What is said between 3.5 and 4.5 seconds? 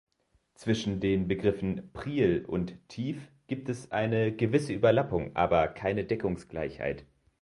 es eine